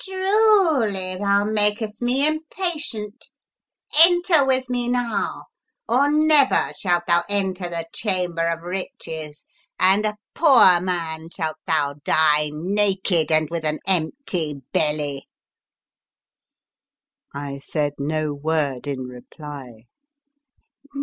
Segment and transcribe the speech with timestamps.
[0.07, 3.27] 1' Truly thou makest me impatient!
[4.03, 5.45] Enter with me now,
[5.87, 9.45] or never shalt thou enter the Chamber of Riches,
[9.79, 13.77] and 82 The Fearsome Island a poor man shalt thou die, naked and with an
[13.85, 15.27] empty belly!"
[17.31, 19.85] I said no word in reply.